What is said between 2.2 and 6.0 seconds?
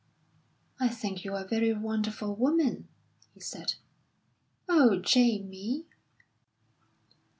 woman," he said. "Oh, Jamie!"